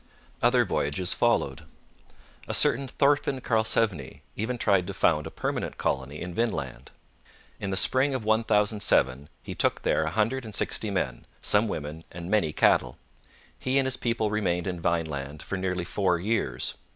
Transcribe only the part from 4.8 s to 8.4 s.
to found a permanent colony in Vineland. In the spring of